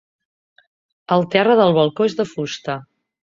[1.17, 2.79] El terra del balcó és de fusta.